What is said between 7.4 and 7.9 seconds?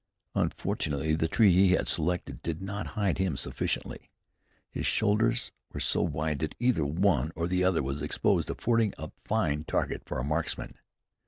the other